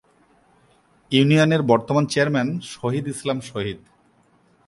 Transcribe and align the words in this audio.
ইউনিয়নের 1.11 1.61
বর্তমান 1.61 2.03
চেয়ারম্যান 2.05 2.49
শহিদ 2.73 3.05
ইসলাম 3.07 3.39
শহিদ। 3.49 3.79